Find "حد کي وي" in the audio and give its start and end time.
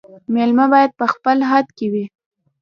1.49-2.05